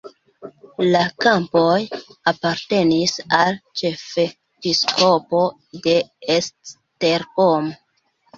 [0.85, 1.75] La kampoj
[2.31, 5.43] apartenis al ĉefepiskopo
[5.85, 5.95] de
[6.39, 7.71] Esztergom.